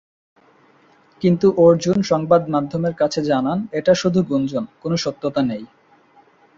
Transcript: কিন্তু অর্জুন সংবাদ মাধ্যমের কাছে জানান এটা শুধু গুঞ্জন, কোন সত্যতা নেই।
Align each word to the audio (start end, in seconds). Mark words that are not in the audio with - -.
কিন্তু 1.21 1.47
অর্জুন 1.57 1.97
সংবাদ 2.01 2.41
মাধ্যমের 2.49 2.93
কাছে 2.93 3.19
জানান 3.23 3.59
এটা 3.71 3.93
শুধু 3.93 4.19
গুঞ্জন, 4.23 4.63
কোন 4.81 4.91
সত্যতা 4.95 5.41
নেই। 5.41 5.63